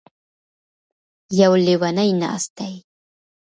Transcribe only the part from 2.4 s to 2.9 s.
دی.